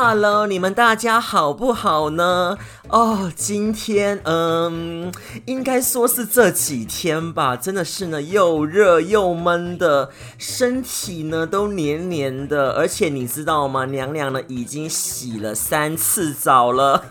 [0.00, 2.56] Hello，你们大家好不好呢？
[2.88, 5.12] 哦、今天嗯，
[5.44, 13.86] 应该说是这几天吧，真的是呢又热又闷的，身体呢都黏黏的，而且你知道吗？
[13.86, 17.02] 娘娘呢已经洗了三次澡了，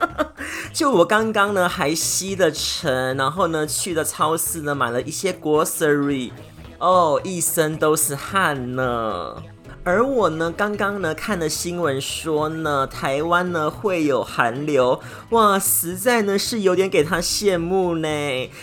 [0.72, 6.32] 就我刚刚呢还吸了尘，然后呢去了超市呢买了一些 grocery，
[6.78, 9.34] 哦，一身都是汗呢。
[9.86, 18.08] 而我呢，刚刚呢看了新闻说呢，台湾呢会有寒流，哇，实在呢是有点给他羡慕呢。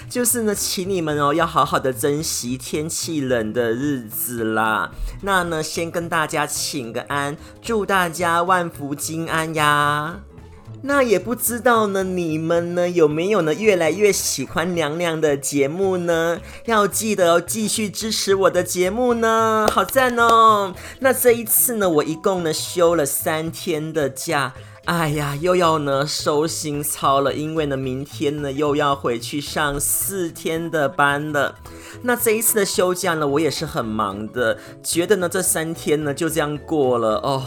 [0.10, 4.90] 就是呢，请你们哦要好好的珍惜天气冷的日子啦。
[5.22, 10.22] 那呢，先跟大家请个安，祝大家万福金安呀。
[10.84, 16.40] 那也不知道呢，你们呢有没有呢越来越喜欢娘娘的节目呢？
[16.66, 20.74] 要记得继续支持我的节目呢，好赞哦！
[21.00, 24.54] 那这一次呢，我一共呢休了三天的假，
[24.86, 31.56] 哎呀，又要呢收心操了，因为呢明天呢又要回去上四天的班了。
[32.02, 37.44] 那这一次的休假呢，我也是很忙的，觉得呢这三天呢就这样过了哦。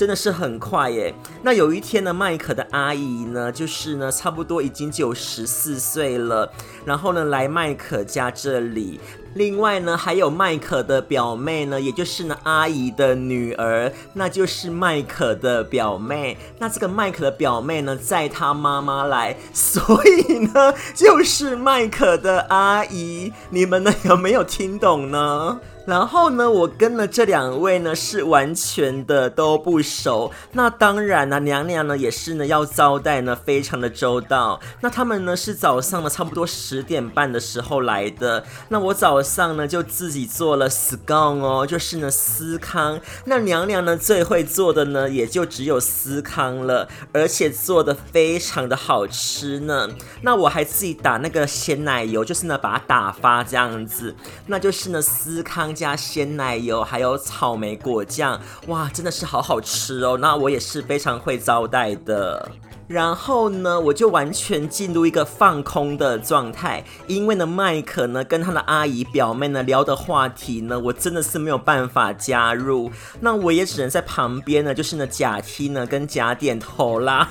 [0.00, 1.14] 真的是很快耶！
[1.42, 6.50] 那有一天呢，麦可的阿姨呢，就是呢，差不多已经九十四岁了，
[6.86, 8.98] 然后呢，来麦可家这里。
[9.34, 16.38] 另外呢，还有麦可的表妹呢，也就是呢，阿姨的女儿，那就是麦可的表妹。
[16.58, 23.30] 那这个麦可的表妹呢，载她妈妈来，所以呢，就是麦可的阿姨。
[23.50, 25.60] 你们呢，有没有听懂呢？
[25.86, 30.30] 然后呢，我跟了这两位呢是完全的都不熟。
[30.52, 34.60] 那当然呢，娘娘呢也是呢要招待呢非常的周到。
[34.82, 38.44] 那他们呢是早上呢差不多十点半的时候来的。
[38.68, 43.00] 那我早上呢就自己做了 scone 哦，就是呢司康。
[43.24, 49.88] 那娘娘呢最会做的呢也就只有司康了，而且做的非常的好吃呢。
[50.22, 54.14] 那我还自己打那个鲜奶油，就是呢把它打发这样子，
[54.46, 55.70] 那就是呢司康。
[55.80, 60.18] 加鲜奶油，还有草莓果酱，哇，真的是好好吃哦！
[60.18, 62.50] 那我也是非常会招待的。
[62.86, 77.30] 然后呢，我就完全进入一个放空的状态，因为呢，麦可呢跟他的阿姨表妹呢聊的话题呢，我真的是没有办法加入，那我也只能在旁边呢，就是呢假听呢跟假点头啦，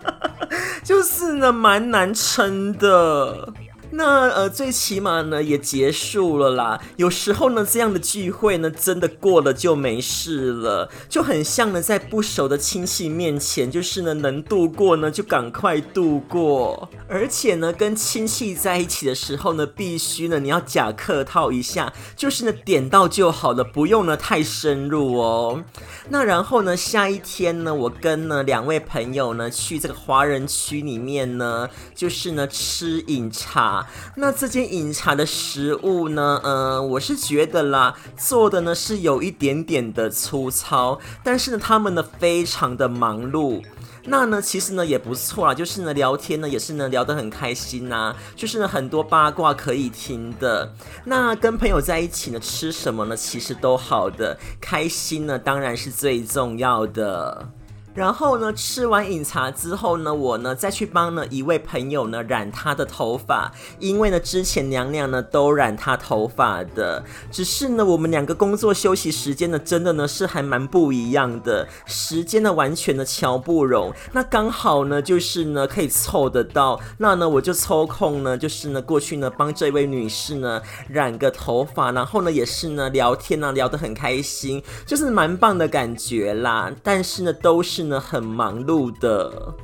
[0.82, 3.52] 就是呢蛮难撑的。
[3.90, 6.80] 那呃，最起码呢也结束了啦。
[6.96, 16.88] 有时候呢，这样的聚会呢，真的过了就没事了，就很像呢，在不熟的亲戚面前，就是呢，能度过呢就赶快度过。
[17.08, 25.62] 而且呢，跟亲戚在一起的时候呢，必须呢你要假客套一下，就是呢点到就好了，不用呢太深入哦。
[26.08, 33.75] 那然后呢，下一天呢，我跟呢两位朋友呢去这个华人区里面呢，就是呢吃饮茶。
[34.16, 43.62] 那这间饮茶的食物呢，呃，我是觉得啦，做的呢是有一点点的粗糙，但是呢，他们呢非常的忙碌。
[44.08, 50.72] 那呢，其实呢也不错啊，就是呢聊天呢也是呢聊得很开心呐、就是呢很多八卦可以听的。
[51.06, 57.48] 那跟朋友在一起呢，吃什么呢，其实都好的，开心呢当然是最重要的。
[57.96, 67.02] 然后呢，吃完饮茶之后呢，我呢再去帮呢一位朋友呢染他的头发，因为呢之前娘娘呢都染他头发的，
[67.32, 80.60] 只是呢我们两个工作休息时间呢真的呢是还蛮不一样的，时间呢完全的瞧不容，那刚好呢就是呢可以凑得到，那呢我就抽空呢就是呢过去呢帮这位女士呢
[80.90, 87.85] 染个头发，然后呢也是呢聊天呢聊得很开心，就是蛮棒的感觉啦，但是呢都是。
[87.86, 89.54] 真的，很忙碌的。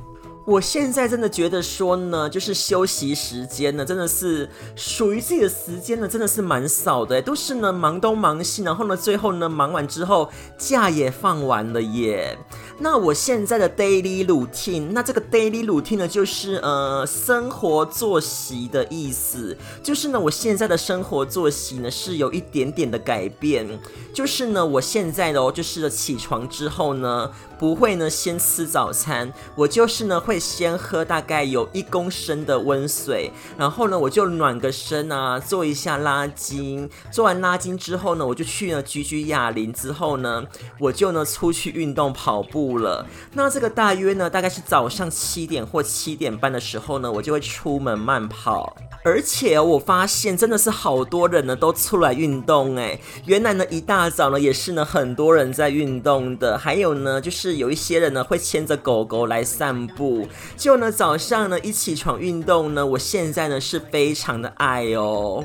[0.45, 12.37] 我现在真的觉得说呢，就是休息时间呢，真的是属于自己的时间呢，真的是蛮少的，都是呢忙东忙西，然后呢，最后呢忙完之后，假也放完了耶。
[12.77, 23.67] 那我现在的 daily routine，那这个 daily routine 呢，就是呃生活作息的意思，就是呢，我现在的生活作息呢是有一点点的改变，
[24.13, 30.39] 就是呢，我现在的哦，就是起床之后呢，不会呢先吃早餐，我就是呢会。
[30.53, 36.87] 先喝大概有一公升的温水，然后呢，我就暖个身啊，做一下拉筋。
[37.09, 40.43] 做完拉筋之后呢，我就去呢举举哑铃，之后呢，
[40.79, 42.62] 我就呢出去运动跑步。
[42.77, 43.05] 了。
[43.33, 48.75] 那这个大约呢，大概是早上七点或七点半的时候呢，我就会出门慢跑。
[49.05, 60.25] 而且我发现真的是好多人呢都出来运动哎，原来呢一大早呢也是呢很多人在运动的，还有呢就是有一些人呢会牵着狗狗来散步，
[60.55, 65.43] 就呢早上呢一起床运动呢，我现在呢是非常的爱哦。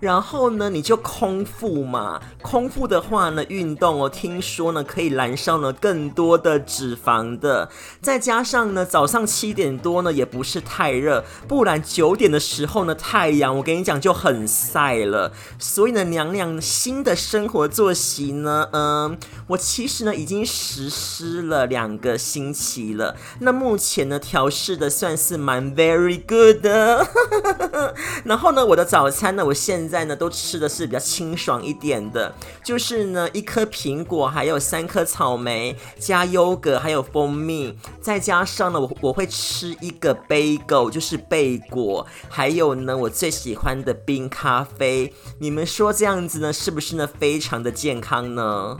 [0.00, 2.20] 然后呢，你就空腹嘛。
[2.42, 7.68] 空腹的话呢，运动哦，听说呢可以燃烧呢更多的脂肪的。
[8.00, 15.32] 再加上呢，早上七点多呢也不是太热，不然九点的时候呢，太阳我跟你讲就很晒了。
[15.58, 19.18] 所以呢，娘娘新的生活作息呢，嗯，
[19.48, 23.14] 我其实呢已经实施了两个星期了。
[23.40, 27.06] 那目前呢调试的算是蛮 very good 的。
[28.24, 32.34] 然后呢，我的早餐呢，我现在呢都吃的是比较清爽一点的，
[32.64, 45.14] 就是呢一颗苹果，还有三颗草莓，加优格，还有蜂蜜，再加上呢我我会吃一个贝果就是贝果，还有呢我最喜欢的冰咖啡。
[45.38, 48.76] 你们说这样子呢是不是呢非常的健康呢？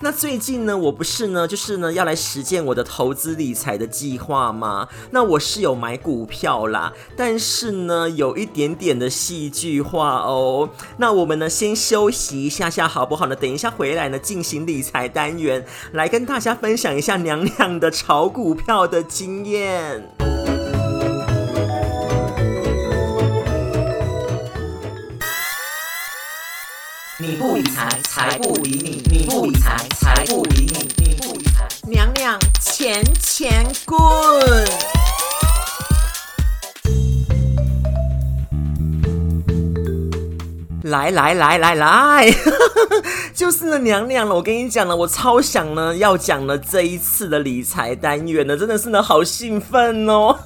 [0.00, 4.86] 那最近呢，我不是呢，就是呢，要来实践我的投资理财的计划吗？
[5.10, 10.70] 那我是有买股票啦，但是呢，有一点点的戏剧化哦。
[10.98, 13.34] 那我们呢，先休息一下下，好不好呢？
[13.34, 20.08] 等一下回来呢，进行理财单元，来跟大家分享一下娘娘的炒股票的经验。
[27.20, 33.98] 你不理财，财不理你；你不理财，财不理你；你不理财，娘娘钱钱滚！
[40.84, 42.32] 来来来来来，
[43.34, 44.36] 就是呢，娘娘了。
[44.36, 50.38] 我跟你讲了，我超想呢要讲了这一次的理财单元呢，真的是呢好兴奋哦。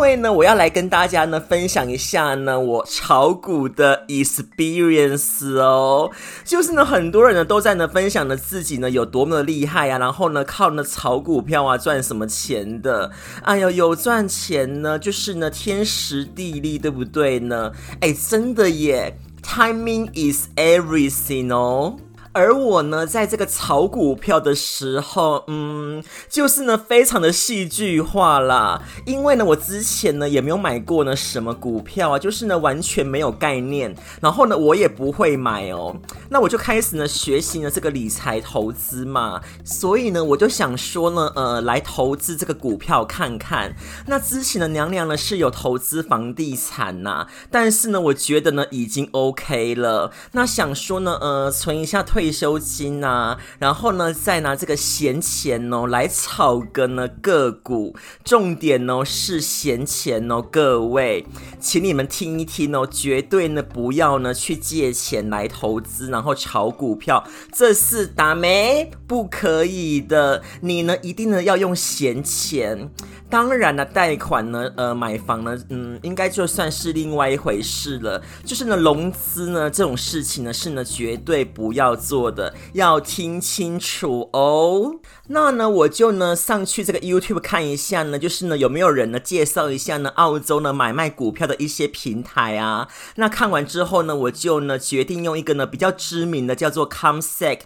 [0.00, 6.10] 因为呢，我要来跟大家呢分享一下呢我炒股的 experience 哦，
[6.42, 13.10] 就是呢很多人呢都在呢分享呢自己呢有多么的厉害啊，然后呢靠呢炒股票啊赚什么钱的，
[13.42, 17.70] 哎呦有赚钱呢就是呢天时地利对不对呢？
[18.00, 21.96] 哎真的耶，timing is everything 哦。
[22.32, 28.80] 而我呢，在这个炒股票的时候，嗯，就是呢，非常的戏剧化啦。
[29.04, 33.92] 因为呢，我之前呢也没有买过呢什么股票啊，就是呢完全没有概念。
[34.20, 35.96] 然后呢，我也不会买哦。
[36.28, 39.40] 那我就开始呢学习呢这个理财投资嘛。
[39.64, 43.74] 所以呢，我就想说呢，呃，来投资这个股票看看。
[44.06, 50.12] 那之前的娘娘呢是有投资房地产呐，但是呢，我觉得呢已经 OK 了。
[50.30, 52.19] 那想说呢，呃，存一下退。
[52.20, 61.24] 退休金啊，然后呢，再拿这个闲钱哦来炒个呢个股，重点哦是闲钱哦，各位，
[61.58, 72.90] 请你们听一听哦，绝对呢不要呢去借钱来投资，然后炒股票，这是打没不可以的，你呢一定呢要用闲钱。
[73.30, 78.20] 当然了，贷款呢，呃，买房呢，嗯，应该就算是另外一回事了。
[78.44, 84.96] 就是呢，融资呢这种事情呢，是呢绝对不要做的，要听清楚哦。
[85.28, 92.88] 那呢，我就呢上去这个 YouTube 看一下呢，就是呢有没有人呢介绍一下呢澳洲呢买卖股票的一些平台啊。
[93.14, 97.60] 那看完之后呢，我就呢决定用一个呢比较知名的叫做 Comsec，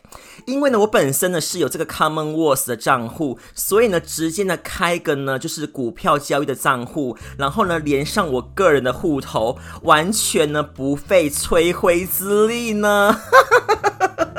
[0.45, 5.55] 因为呢我本身呢是有这个 Commonwealth 的账户，所以呢直接呢开个呢就是。
[5.55, 13.17] 是股票交易的账户，然后呢连上我个人的户头，完全呢不费吹灰之力呢。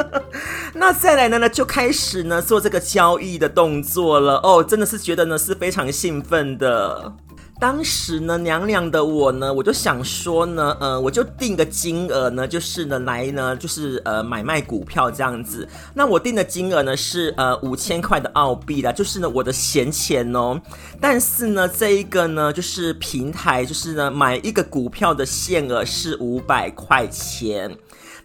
[0.88, 7.12] 那再来呢呢就开始呢做这个交易的动作了哦，真的是觉得呢是非常兴奋的。
[7.60, 15.68] 当时呢，娘娘的我呢，我就想说呢，呃，我就定个金额呢，就是呢，来呢，就是呃，买卖股票这样子。
[15.96, 20.62] 那我定的金额呢是呃五千块的澳币啦，就是呢我的闲钱哦。
[21.02, 27.76] 但是呢，这一个呢，就是平台，就是呢买一个股票的限额是五百块钱。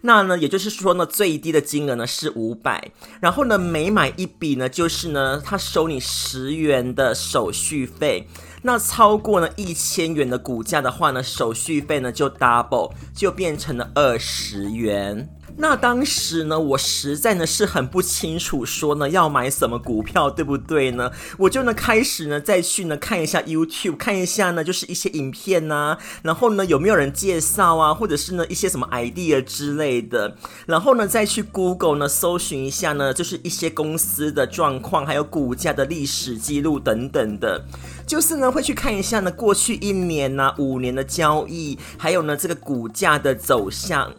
[0.01, 8.27] 那呢，也就是说呢，最低的金额呢是五百，然后呢，每买一笔呢，就是呢，他收你十元的手续费。
[8.63, 15.29] 那超过呢一千元的股价的话呢，手续费呢就 double，就变成了二十元。
[15.57, 21.11] 那当时呢，我实在呢是很不清楚说呢要买什么股票，对不对呢？
[21.37, 37.63] 我就呢开始呢再去呢看一下 YouTube，看一下呢就是一些影片呐、啊，然后呢有没有人介绍啊，或者是呢一些什么 idea 之类的，然后呢再去 Google 呢搜寻一下呢就是一些公司的状况，还有股价的历史记录等等的，
[38.07, 44.11] 就是呢会去看一下呢过去一年呐、五年的交易，还有呢这个股价的走向。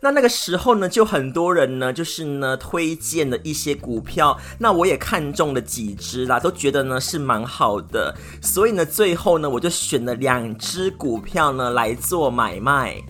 [0.00, 13.02] 那那个时候呢，就很多人呢，就是呢推荐了一些股票，那我也看中了几只啦，都觉得呢是蛮好的，所以呢，最后呢，我就选了两只股票呢来做买卖。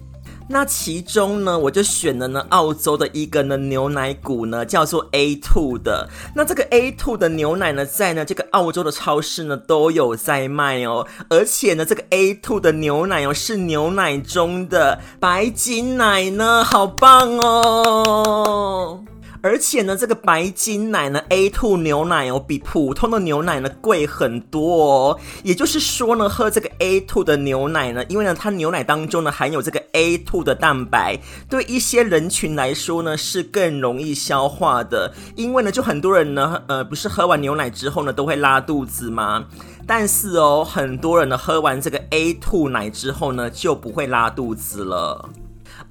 [0.47, 6.09] 那其中呢，我就选了呢澳洲的一个呢牛奶股呢，叫做 A two 的。
[6.35, 11.07] 那这个 A two 的牛奶呢，在呢这个澳洲的超市呢都有在卖哦。
[11.31, 19.03] 而且呢，这个 A two 的牛奶哦是牛奶中的白金奶呢，好棒哦！
[19.45, 25.21] 而且呢，这个白金奶呢，A2 牛奶哦，比普通的牛奶呢贵很多哦。
[25.43, 31.21] 也就是说呢，喝这个 A2 的牛奶呢，因为呢，它牛奶当中呢含有这个 A2 的蛋白，
[31.51, 35.13] 对一些人群来说呢是更容易消化的。
[35.37, 39.45] 因为呢，就很多人呢，呃，不是喝完牛奶之后呢都会拉肚子吗？
[39.87, 45.29] 但是哦，很多人呢喝完这个 A2 奶之后呢就不会拉肚子了。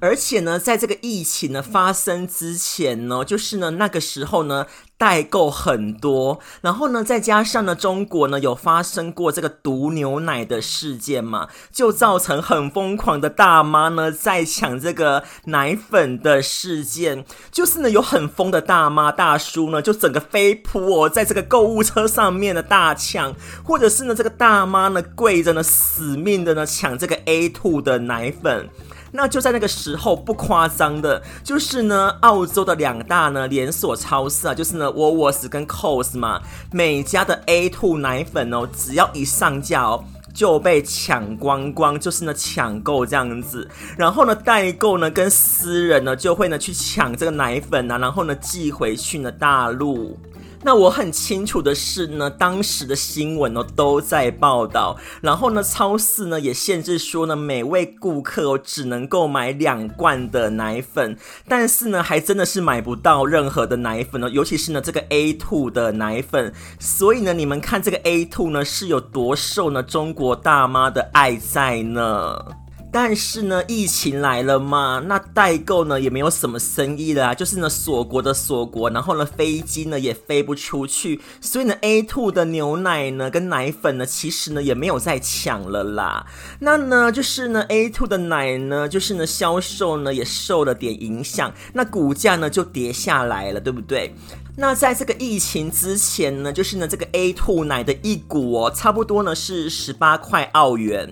[0.04, 4.66] 而且呢，在这个疫情呢发生之前呢，就是呢那个时候呢
[4.98, 23.34] 代购很多，然后呢再加上呢中国呢有发生过这个毒牛奶的事件嘛，就造成很疯狂的大妈呢在抢这个奶粉的事件，就是呢有很疯的大妈大叔呢就整个飞扑哦，在这个购物车上面的大抢，
[23.64, 28.68] 或者是呢这个大妈呢跪着呢死命的呢抢这个 A2 的奶粉。
[29.16, 36.42] 那就在那个时候，不夸张的，就是呢，澳洲的两大呢连锁超市啊，就是呢，Wowers 跟 Coles 嘛，
[36.72, 40.04] 每家的 A2 奶粉哦，只要一上架哦，
[40.34, 43.70] 就被抢光光，就是呢抢购这样子。
[43.96, 50.18] 然后呢，代购呢跟私人呢就会呢去抢这个奶粉啊，然后呢寄回去呢大陆。
[50.64, 69.82] 那我很清楚的是呢，当时的新闻哦都在报道，然后呢，超市呢也限制说呢，每位顾客哦只能够买两罐的奶粉，但是呢，还真的是买不到任何的奶粉哦，尤其是呢这个 A2 的奶粉，所以呢，你们看这个 A2 呢是有多受呢？
[69.82, 72.63] 中国大妈的爱在呢？
[72.94, 86.24] 但是呢，疫情来了嘛，那代购呢也没有什么生意了啊，就是呢锁国的锁国，然后呢飞机呢也飞不出去，所以呢 A two 的牛奶呢跟奶粉呢其实呢也没有再抢了啦。
[86.60, 94.14] 那呢就是呢 A two 的奶呢就是呢销售呢也受了点影响，那股价呢就跌下来了，对不对？
[94.56, 101.10] 那在这个疫情之前呢，就是呢这个 A two 奶的一股哦，差不多呢是十八块澳元。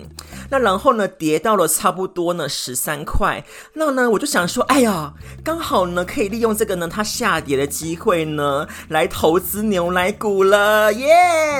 [0.49, 3.43] 那然后呢跌到了差不多呢十三块。
[3.73, 5.13] 那呢我就想说，哎呀，
[5.43, 11.07] 刚好呢可以利用这个呢它下跌的机会呢来投资牛奶股了耶。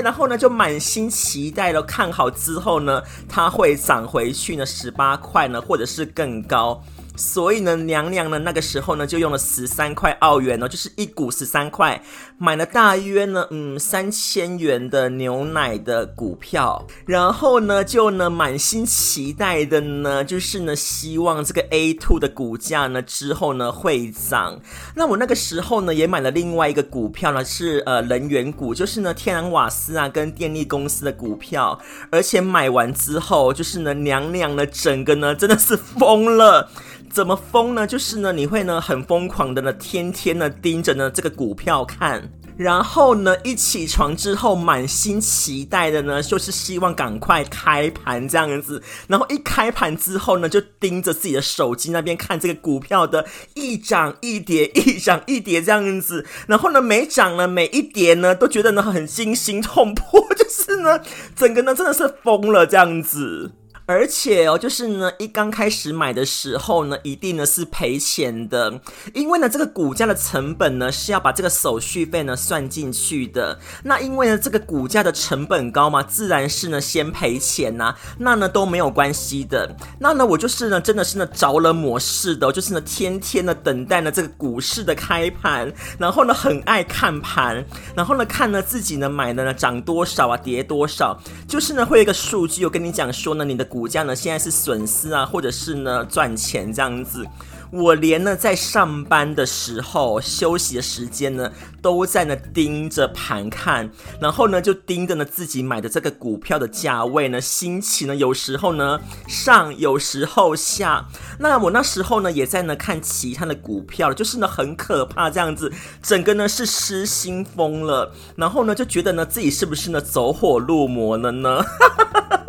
[0.03, 6.84] 然后呢就满心期待了，看好之后呢它会涨回去呢十八块呢，或者是更高。
[7.15, 12.01] 所以呢，娘娘呢那个时候呢就用了十三块澳元呢，就是一股十三块，
[12.38, 24.60] 买了大约呢嗯三千元的牛奶的股票，然后呢就呢满心期待的呢，就是呢希望这个 A two 的股价呢之后呢会涨。
[24.96, 31.79] 那我那个时候呢也买了另外一个股票呢，是呃能源股，就是呢天然瓦斯啊跟电力公司的股票，
[32.10, 36.72] 而且买完之后就是呢娘娘呢整个呢真的是疯了。
[37.13, 37.86] 怎么疯呢？
[37.86, 42.27] 就是呢，你会呢很疯狂的呢，天天呢盯着呢这个股票看，
[42.58, 61.00] 然后呢一起床之后满心期待的呢，就是希望赶快开盘这样子，然后一开盘之后呢，就盯着自己的手机那边看这个股票的一涨一跌，一涨一跌这样子，然后呢每涨呢每一跌呢都觉得呢很惊心痛魄， 就是呢
[61.36, 63.51] 整个呢真的是疯了这样子。
[63.93, 68.81] 而且哦，就是呢，一刚开始买的时候呢，一定呢是赔钱的，
[69.13, 73.59] 因为呢，这个股价的成本呢是要把这个手续费呢算进去的。
[73.83, 79.75] 那因为呢，这个股价的成本高嘛，自然是呢先赔钱呐、那呢都没有关系的。
[80.00, 87.63] 那呢，我就是呢，真的是呢着了魔似的，就是呢天天的等待呢这个股市的开盘，然后呢很爱看盘，
[87.95, 93.67] 然后呢看呢自己呢买的呢涨多少啊，跌多少，就是呢会有一个数据，我跟你讲说呢，你的。
[93.73, 97.27] 股股价呢，现在是损失啊，或者是呢赚钱这样子。
[97.69, 103.89] 我连呢在上班的时候休息的时间呢，都在那盯着盘看，
[104.21, 111.05] 然后呢就盯着呢自己买的这个股票的价位呢，心情呢有时候呢上，有时候下。
[111.39, 115.69] 那我那时候呢也在呢看其他的股票，就是呢很可怕这样子，
[116.01, 121.61] 整个呢是失心疯了，然后呢就觉得呢自己是不是呢走火入魔了呢？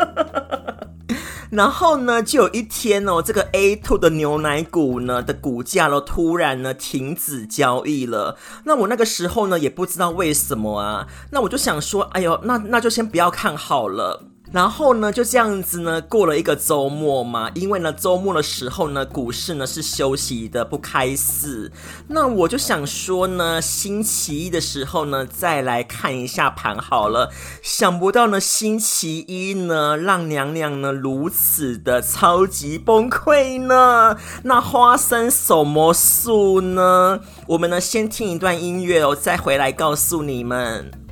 [1.54, 8.36] 然后呢，就有一天哦，这个 A 兔的牛奶股呢的股价咯突然呢停止交易了。
[8.64, 14.24] 那我那个时候呢也不知道为什么啊，那我就想说，哎呦，那那就先不要看好了。
[14.54, 17.50] 然后呢，就这样子呢，过了一个周末嘛。
[17.56, 21.72] 因为呢，周末的时候呢，股市呢是休息的，不开市。
[22.06, 27.32] 那我就想说呢，星期一的时候呢，再来看一下盘好了。
[27.62, 34.16] 想不到呢，星期一呢，让娘娘呢如此的超级崩溃呢。
[34.44, 36.30] 那花生什么事
[36.60, 37.18] 呢？
[37.48, 41.03] 我们呢先听一段音乐哦，再回来告诉你们。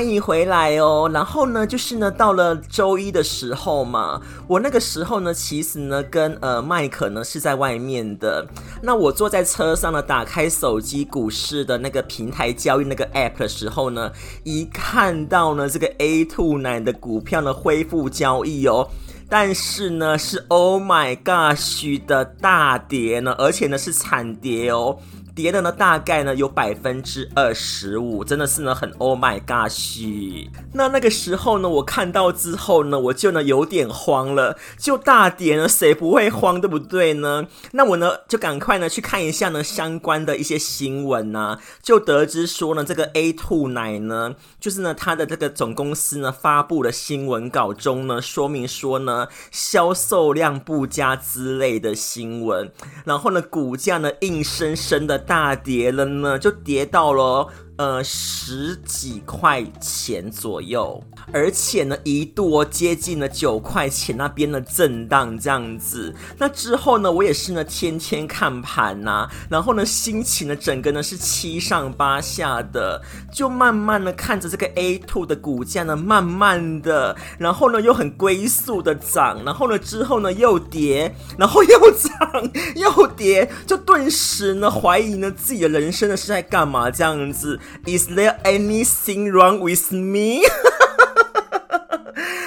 [0.00, 8.46] 欢迎回来哦，然后呢，就是呢，到了周一的时候嘛，我那个时候呢，其实呢，跟呃麦克呢是在外面的。
[8.80, 14.10] 那我坐在车上呢，打开手机股市的那个平台交易那个 app 的时候呢，
[14.42, 18.88] 一看到呢这个 A2 奶的股票呢恢复交易哦，
[19.28, 24.96] 但是呢是 Oh my gosh 的大跌呢，而且呢是惨跌哦。
[25.34, 30.48] 跌的呢，大概呢有百分之二十五，真的是呢很 Oh my gosh！
[30.72, 37.46] 那那个时候呢，我看到之后呢，我就呢有点慌了，就大跌呢，谁不会慌，对不对呢？
[37.72, 52.70] 那我呢就赶快呢去看一下呢相关的一些新闻啊，就得知说呢这个 A2 奶呢，就是呢它的这个总公司呢发布的新闻稿中呢说明说呢销售量不佳之类的新闻，
[53.04, 55.19] 然后呢股价呢硬生生的。
[55.20, 57.46] 大跌了呢，就跌到了。
[57.80, 66.14] 呃，十几块钱左右，而且呢，一度接近了九块钱那边的震荡这样子。
[66.36, 73.00] 那之后呢，我也是呢天天看盘呐、然后呢，心情呢整个呢是七上八下的，
[73.32, 87.58] 就慢慢的看着这个 A two 的股价呢，慢慢的，然后呢又很龟速的涨，然后呢之后呢又跌，然后又涨 又跌，就顿时呢怀疑呢自己的人生呢是在干嘛这样子。
[87.86, 90.40] Is there anything wrong with me？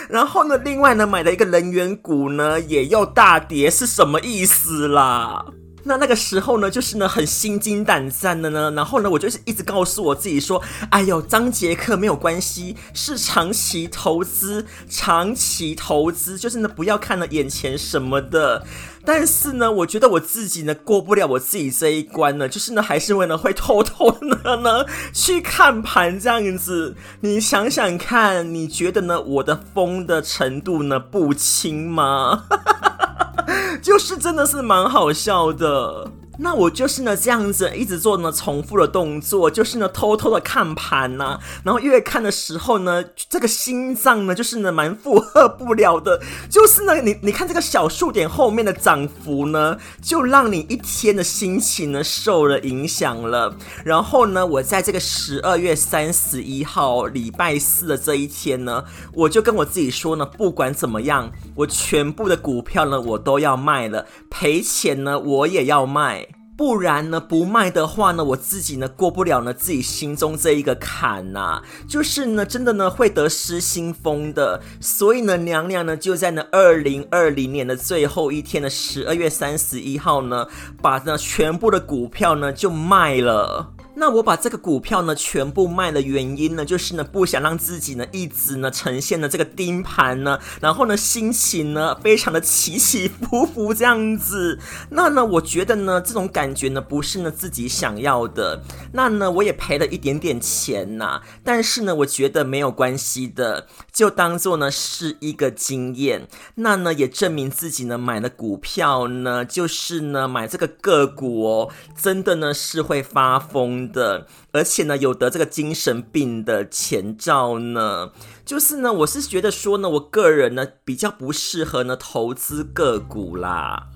[0.10, 5.44] 然后呢，另外呢，买了一个能源股呢，也又大跌，是什么意思啦？
[5.86, 18.66] 那那个时候呢，就是呢很心惊胆战的呢，然后呢，我就是一直告诉我自己说，哎呦，张杰克没有关系，是长期投资，长期投资就是呢不要看了眼前什么的。
[19.06, 26.96] 但是呢，我觉得我自己呢过不了我自己这一关呢，就是呢还是为了会偷偷的呢 去看盘这样子。
[27.22, 32.46] 你想想看，你觉得呢我的疯的程度呢不轻吗？
[33.82, 36.10] 就是真的是蛮好笑的。
[36.40, 46.20] 那我就是呢这样子一直做呢重复的动作，就是呢偷偷的看盘呐、然后越看的时候呢，这个心脏呢就是呢蛮负荷不了的，
[46.50, 53.56] 就是呢你你看这个小数点后面的涨幅呢，就让你一天的心情呢受了影响了。
[53.86, 66.23] 然后呢，我在这个十二月三十一号礼拜四的这一天呢，我就跟我自己说呢，不管怎么样，我全部的股票呢我都要卖了，赔钱呢我也要卖。
[66.56, 80.48] 不然呢，不卖的话呢，我自己呢过不了呢自己心中这一个坎呐、就是呢真的呢会得失心疯的，所以呢娘娘呢就在呢二零二零年的最后一天的十二月三十一号呢，
[80.82, 83.74] 把呢全部的股票呢就卖了。
[83.96, 94.60] 那我把这个股票呢全部卖的原因呢，就是呢不想让自己呢一直呢呈现的这个盯盘呢，然后呢心情呢非常的起起伏伏这样子。
[94.90, 98.64] 那呢我觉得呢这种感觉呢不是呢自己想要的。
[98.94, 106.28] 那呢我也赔了一点点钱呐，但是呢我觉得没有关系的，就当做呢是一个经验。
[106.56, 118.12] 那呢也证明自己呢买的股票呢就是呢买这个个股哦，真的呢是会发疯的，而且呢，有得这个精神病的前兆呢。
[118.46, 123.90] 就是呢，我是觉得说呢，我个人呢比较不适合呢投资个股啦。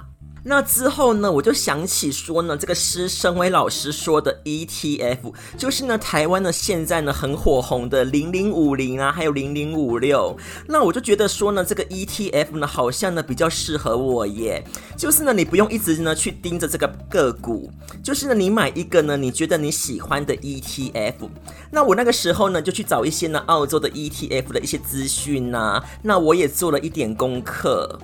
[0.50, 10.38] 那之后呢，我就想起说呢，这个施升辉老师说的 ETF，就是呢台湾呢现在呢很火红的零零五零啊，还有零零五六。
[10.66, 14.64] 那我就觉得说呢，这个 ETF 呢好像呢比较适合我耶。
[14.96, 17.70] 就是呢，你不用一直呢去盯着这个个股，
[18.02, 21.30] 就是呢你买一个呢你觉得你喜欢的 ETF。
[21.72, 28.00] 那我那个时候呢就去找一些呢澳洲的 ETF 的一些资讯呐，那我也做了一点功课。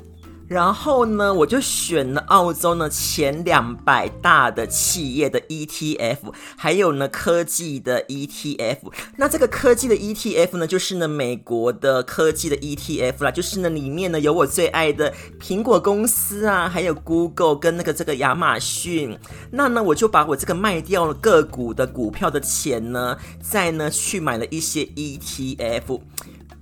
[0.53, 8.77] 然后呢，我就选了澳洲呢前两百大的企业的 ETF，还有呢科技的 ETF。
[9.17, 15.11] 那这个科技的 ETF 呢，就是呢美国的科技的 ETF 啦，就是呢里面呢有我最爱的
[15.41, 19.17] 苹果公司啊，还有 Google 跟那个这个亚马逊。
[19.49, 25.99] 那呢我就把我这个卖掉了个股的股票的钱呢，再呢去买了一些 ETF。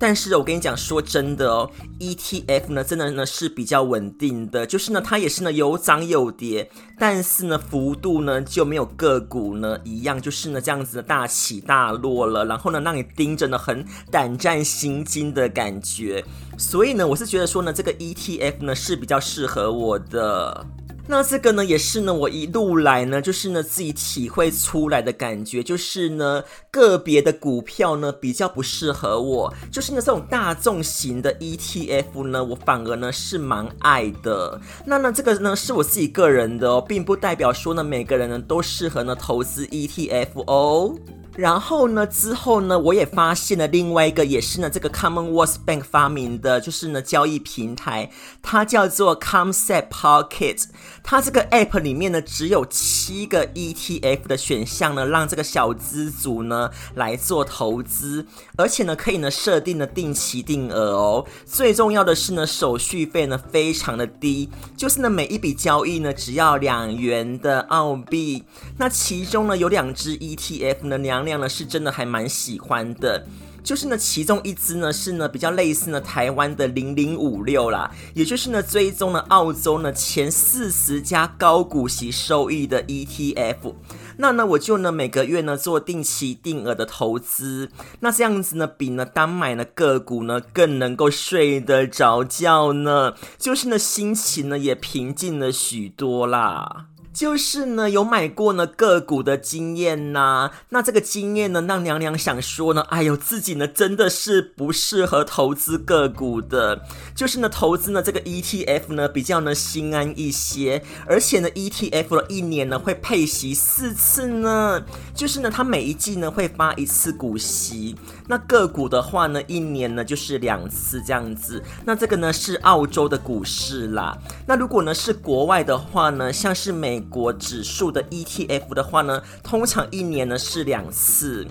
[0.01, 16.25] 但是我跟你讲，说真的哦，ETF 呢，真的呢是比较稳定的，就是呢它也是呢有涨有跌，但是呢幅度呢就没有个股呢一样，就是呢这样子的大起大落了，然后呢让你盯着呢很胆战心惊的感觉，
[16.57, 20.65] 所以呢我是觉得说呢这个 ETF 呢是比较适合我的。
[21.11, 34.57] 那这个呢，也是呢，我一路来呢，就是呢自己体会出来的感觉，就是呢个别的股票呢比较不适合我，就是呢这种大众型的 ETF 呢，我反而呢是蛮爱的。
[34.85, 40.95] 那呢这个呢是我自己个人的哦，并不代表说呢每个人呢都适合呢投资 ETF 哦。
[41.33, 50.65] 然后呢，之后呢，我也发现了另外一个，也是呢，这个 Commonwealth Bank 发明的，就是呢，交易平台，它叫做 Concept Pocket。
[51.03, 61.25] 它这个 App 里面呢，只有七个 ETF 的选项呢，让这个小资族呢来做投资，而且呢，可以呢设定了定期定额哦。
[61.45, 68.43] 最重要的是呢，手续费呢非常的低，就是呢每一笔交易呢只要两元的澳币。
[68.77, 73.25] 那其中呢有两只 ETF 呢，娘娘呢是真的还蛮喜欢的，
[73.63, 83.73] 就是呢其中一支呢是呢比较类似呢台湾的零零五六啦，也就是呢追踪了澳洲呢前四十家高股息收益的 ETF，
[84.17, 87.69] 那呢我就呢每个月呢做定期定额的投资，
[87.99, 96.87] 那这样子呢比呢单买呢个股呢更能够睡得着觉呢，就是呢心情呢也平静了许多啦。
[97.13, 114.81] 就是呢，有买过呢个股的经验呐，那这个经验呢，让娘娘想说呢，哎呦，自己呢真的是不适合投资个股的，就是呢投资呢这个 ETF 呢比较呢心安一些，而且呢 ETF 呢一年呢会配息四次呢，
[115.13, 117.95] 就是呢它每一季呢会发一次股息，
[118.29, 131.45] 那个股的话呢一年呢就是两次这样子，那这个呢是澳洲的股市啦，那如果呢是国外的话呢，像是美国指数的 ETF 的话呢，通常一年呢是两次。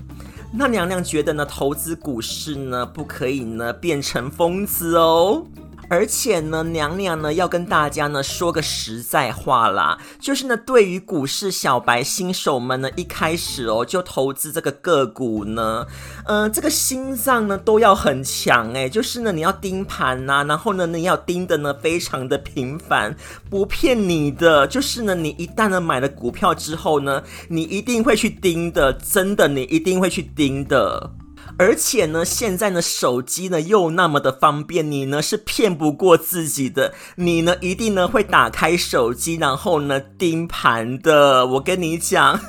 [0.53, 5.45] 那娘娘觉得呢，投资股市呢，不可以呢变成疯子哦。
[5.91, 15.85] 而且呢，娘娘呢要跟大家呢说个实在话啦，就是呢，对于股市小白新手们呢，一开始哦就投资这个个股呢，
[16.27, 23.17] 呃，这个心脏呢都要很强诶，就是呢你要盯盘呐，然后呢你要盯的呢非常的频繁，
[23.51, 31.11] 不骗你的，就是呢你一旦呢买了股票之后呢，你一定会去盯的，真的你一定会去盯的。
[31.59, 41.47] 而且呢，现在呢，手机呢又那么的方便，你呢是骗不过自己的，你呢一定呢会打开手机，然后呢盯盘的。
[41.47, 42.41] 我跟你讲。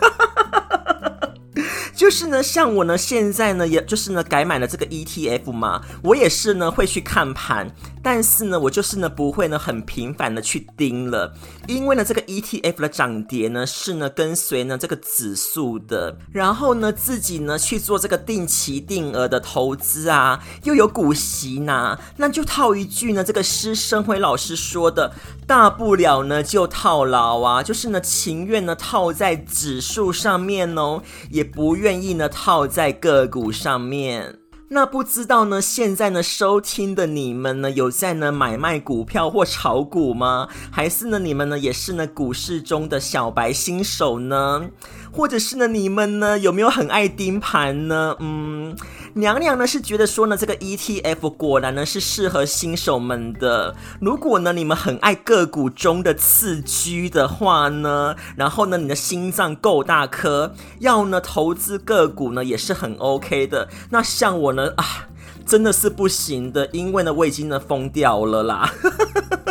[1.93, 7.69] 就是呢，像我呢，现在呢，也就是呢，改买了这个 ETF 嘛，我也是呢会去看盘，
[8.01, 11.33] 但是呢，我就是呢不会呢很频繁的去盯了，
[11.67, 25.13] 因为呢这个 ETF 的涨跌呢是呢跟随呢这个指数的，然后呢自己呢去做这个定期定额的投资啊，又有股息拿，那就套一句呢这个施生辉老师说的，
[25.51, 32.01] 大不了呢就套牢啊，就是呢情愿呢套在指数上面哦，也不愿。
[32.01, 40.47] 意呢套在个股上面，那不知道呢现在呢收听的你们呢有在呢买卖股票或炒股吗？
[40.71, 44.69] 还是呢你们呢也是呢股市中的小白新手呢？
[45.11, 48.15] 或者是呢你们呢有没有很爱盯盘呢？
[48.19, 48.75] 嗯。
[49.13, 53.75] 娘娘呢是觉得说呢，这个 ETF 果然呢是适合新手们的。
[53.99, 63.67] 如果呢你们很爱个股中的次居的话呢，然后呢你的心脏够大颗，要呢投资个股呢也是很 OK 的。
[63.89, 65.09] 那像我呢啊，
[65.51, 68.73] 真的是不行的，因为呢我已经呢疯掉了啦。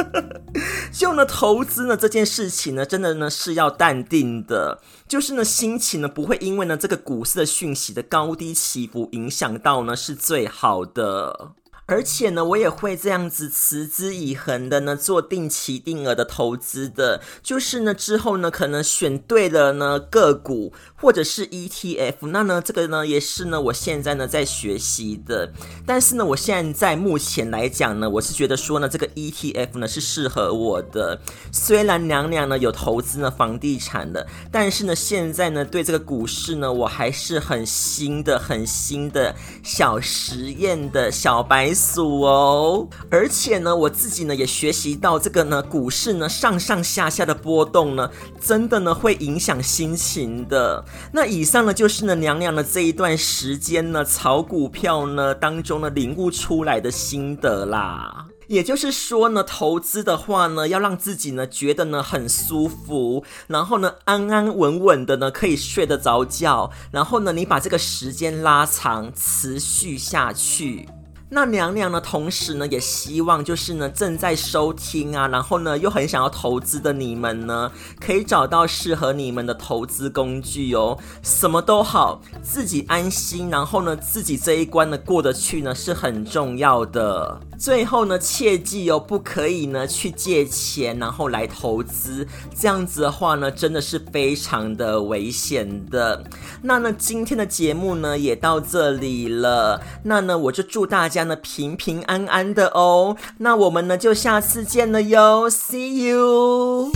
[0.90, 11.52] 就呢，投资呢这件事情呢，真的呢是要淡定的，就是呢心情呢不会因为呢这个股市的讯息的高低起伏影响到呢，是最好的。
[11.90, 25.53] 而且呢，我也会这样子持之以恒的呢做定期定额的投资的，就是呢之后呢可能选对了呢个股或者是 ETF，那呢这个呢也是呢我现在呢在学习的。
[25.85, 31.20] 但是呢，我现在目前来讲呢，我是觉得说呢这个 ETF 呢是适合我的。
[31.50, 41.74] 虽然娘娘呢有投资呢房地产的，但是呢现在呢对这个股市呢我还是很新的、很新的小实验的小白。
[41.81, 50.85] 数哦，而且呢，我自己呢也学习到这个呢，股市呢上上下下的波动呢，真的呢会影响心情的。
[51.12, 58.27] 那以上呢就是呢娘娘的这一段时间呢炒股票呢当中呢领悟出来的心得啦。
[58.47, 70.88] 也就是说呢，投资的话呢，要让自己呢觉得呢很舒服，然后呢安安稳稳的呢可以睡得着觉，然后呢你把这个时间拉长，持续下去。
[71.33, 80.99] 那娘娘呢，同时呢，也希望就是呢，正在收听啊，然后呢，又很想要投资的你们呢，可以找到适合你们的投资工具哦。
[81.23, 87.40] 什么都好，自己安心，然后呢，自己这一关呢过得去呢，是很重要的。
[87.61, 92.27] 最后呢，切记哦，不可以呢去借钱，然后来投资，
[92.59, 96.25] 这样子的话呢，真的是非常的危险的。
[96.62, 99.83] 那呢，今天的节目呢，也到这里了。
[100.05, 101.37] 那呢，我就祝大家呢。
[101.42, 106.92] 平平安安的哦，那我们呢就下次见了哟，See you。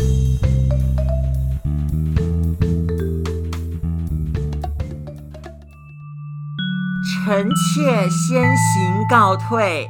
[7.26, 9.88] 臣妾先行告退。